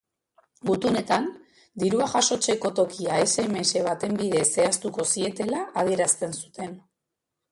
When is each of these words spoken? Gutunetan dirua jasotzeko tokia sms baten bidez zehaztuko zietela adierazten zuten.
Gutunetan 0.67 1.27
dirua 1.83 2.07
jasotzeko 2.13 2.71
tokia 2.79 3.19
sms 3.27 3.75
baten 3.89 4.17
bidez 4.23 4.43
zehaztuko 4.55 5.05
zietela 5.13 5.63
adierazten 5.83 6.37
zuten. 6.41 6.75